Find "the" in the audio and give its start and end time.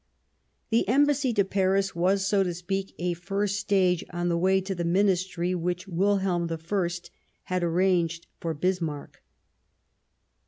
0.87-0.91, 4.29-4.37, 4.73-4.83